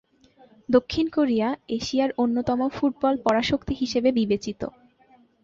দক্ষিণ 0.69 1.05
কোরিয়া 1.09 1.47
এশিয়ার 1.69 2.11
অন্যতম 2.17 2.59
ফুটবল 2.69 3.13
পরাশক্তি 3.25 3.73
হিসেবে 3.73 4.09
বিবেচিত। 4.11 4.61